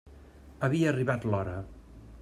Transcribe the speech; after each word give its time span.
Havia 0.67 0.87
arribat 0.93 1.29
l'hora. 1.33 1.57